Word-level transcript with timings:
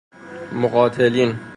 مقاتلین 0.53 1.39